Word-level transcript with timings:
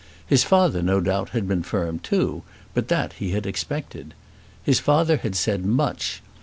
His 0.25 0.43
father, 0.43 0.81
no 0.81 0.99
doubt, 0.99 1.29
had 1.29 1.47
been 1.47 1.61
firm 1.61 1.99
too, 1.99 2.41
but 2.73 2.87
that 2.87 3.13
he 3.13 3.33
had 3.33 3.45
expected. 3.45 4.15
His 4.63 4.79
father 4.79 5.17
had 5.17 5.35
said 5.35 5.63
much. 5.63 6.23